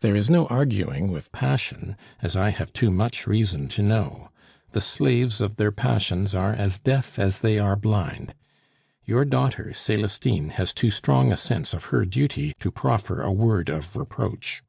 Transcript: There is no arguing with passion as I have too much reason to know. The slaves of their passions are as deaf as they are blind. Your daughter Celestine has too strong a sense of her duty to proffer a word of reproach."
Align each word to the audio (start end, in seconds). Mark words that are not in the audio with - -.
There 0.00 0.14
is 0.14 0.28
no 0.28 0.46
arguing 0.48 1.10
with 1.10 1.32
passion 1.32 1.96
as 2.20 2.36
I 2.36 2.50
have 2.50 2.74
too 2.74 2.90
much 2.90 3.26
reason 3.26 3.68
to 3.68 3.80
know. 3.80 4.28
The 4.72 4.82
slaves 4.82 5.40
of 5.40 5.56
their 5.56 5.72
passions 5.72 6.34
are 6.34 6.52
as 6.52 6.78
deaf 6.78 7.18
as 7.18 7.40
they 7.40 7.58
are 7.58 7.74
blind. 7.74 8.34
Your 9.06 9.24
daughter 9.24 9.72
Celestine 9.72 10.50
has 10.50 10.74
too 10.74 10.90
strong 10.90 11.32
a 11.32 11.38
sense 11.38 11.72
of 11.72 11.84
her 11.84 12.04
duty 12.04 12.52
to 12.60 12.70
proffer 12.70 13.22
a 13.22 13.32
word 13.32 13.70
of 13.70 13.96
reproach." 13.96 14.62